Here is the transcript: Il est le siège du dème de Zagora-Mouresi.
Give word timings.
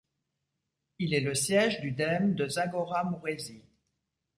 Il 0.97 1.13
est 1.13 1.19
le 1.19 1.35
siège 1.35 1.79
du 1.79 1.91
dème 1.91 2.33
de 2.33 2.47
Zagora-Mouresi. 2.47 3.61